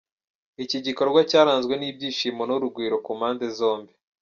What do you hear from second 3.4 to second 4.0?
zombi.